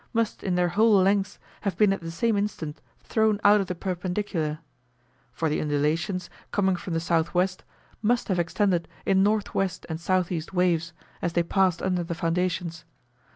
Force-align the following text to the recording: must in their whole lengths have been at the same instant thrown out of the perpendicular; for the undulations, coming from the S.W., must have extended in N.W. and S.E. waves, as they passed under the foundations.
must 0.13 0.41
in 0.41 0.55
their 0.55 0.69
whole 0.69 0.95
lengths 0.99 1.37
have 1.61 1.77
been 1.77 1.93
at 1.93 2.01
the 2.01 2.09
same 2.09 2.35
instant 2.35 2.81
thrown 3.03 3.39
out 3.43 3.61
of 3.61 3.67
the 3.67 3.75
perpendicular; 3.75 4.57
for 5.31 5.47
the 5.47 5.61
undulations, 5.61 6.27
coming 6.49 6.75
from 6.75 6.93
the 6.93 6.97
S.W., 6.97 7.47
must 8.01 8.27
have 8.27 8.39
extended 8.39 8.87
in 9.05 9.19
N.W. 9.19 9.69
and 9.87 9.99
S.E. 10.09 10.41
waves, 10.53 10.93
as 11.21 11.33
they 11.33 11.43
passed 11.43 11.83
under 11.83 12.01
the 12.03 12.15
foundations. 12.15 12.83